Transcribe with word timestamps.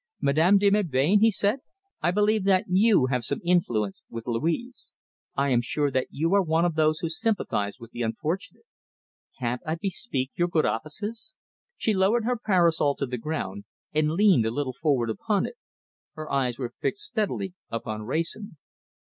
"Madame 0.19 0.57
de 0.57 0.71
Melbain," 0.71 1.19
he 1.19 1.29
said, 1.29 1.59
"I 2.01 2.09
believe 2.09 2.43
that 2.45 2.65
you 2.67 3.05
have 3.11 3.23
some 3.23 3.39
influence 3.45 4.03
with 4.09 4.25
Louise, 4.25 4.95
I 5.35 5.49
am 5.49 5.61
sure 5.61 5.91
that 5.91 6.07
you 6.09 6.33
are 6.33 6.41
one 6.41 6.65
of 6.65 6.73
those 6.73 7.01
who 7.01 7.07
sympathize 7.07 7.77
with 7.79 7.91
the 7.91 8.01
unfortunate. 8.01 8.65
Can't 9.37 9.61
I 9.63 9.75
bespeak 9.75 10.31
your 10.33 10.47
good 10.47 10.65
offices?" 10.65 11.35
She 11.77 11.93
lowered 11.93 12.25
her 12.25 12.35
parasol 12.35 12.95
to 12.95 13.05
the 13.05 13.19
ground, 13.19 13.65
and 13.93 14.13
leaned 14.13 14.47
a 14.47 14.49
little 14.49 14.73
forward 14.73 15.11
upon 15.11 15.45
it. 15.45 15.59
Her 16.13 16.27
eyes 16.31 16.57
were 16.57 16.73
fixed 16.81 17.03
steadily 17.03 17.53
upon 17.69 18.01
Wrayson. 18.01 18.57